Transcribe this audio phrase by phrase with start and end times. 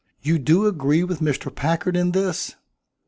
[0.23, 1.53] "You do agree with Mr.
[1.53, 2.55] Packard in this?"